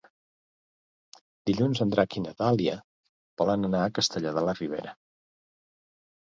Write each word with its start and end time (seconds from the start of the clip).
Dilluns 1.49 1.81
en 1.85 1.93
Drac 1.95 2.17
i 2.19 2.23
na 2.23 2.33
Dàlia 2.39 2.79
volen 3.43 3.69
anar 3.69 3.83
a 3.83 3.93
Castellar 3.99 4.33
de 4.39 4.45
la 4.49 4.57
Ribera. 4.63 4.97